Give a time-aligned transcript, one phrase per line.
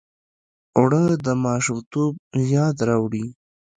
[0.77, 2.13] اوړه د ماشومتوب
[2.53, 3.25] یاد راوړي